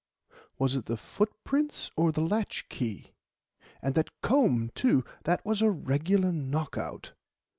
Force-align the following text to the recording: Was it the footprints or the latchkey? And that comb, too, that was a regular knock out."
Was 0.57 0.73
it 0.73 0.87
the 0.87 0.97
footprints 0.97 1.91
or 1.95 2.11
the 2.11 2.21
latchkey? 2.21 3.13
And 3.83 3.93
that 3.93 4.09
comb, 4.23 4.71
too, 4.73 5.05
that 5.25 5.45
was 5.45 5.61
a 5.61 5.69
regular 5.69 6.31
knock 6.31 6.75
out." 6.75 7.13